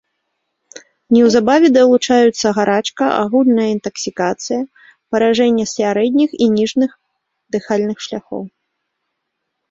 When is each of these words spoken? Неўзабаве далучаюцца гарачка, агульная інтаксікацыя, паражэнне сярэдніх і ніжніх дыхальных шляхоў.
Неўзабаве 1.15 1.67
далучаюцца 1.73 2.53
гарачка, 2.59 3.05
агульная 3.25 3.67
інтаксікацыя, 3.73 4.61
паражэнне 5.15 5.65
сярэдніх 5.73 6.29
і 6.47 6.47
ніжніх 6.55 6.91
дыхальных 7.57 7.97
шляхоў. 8.07 8.41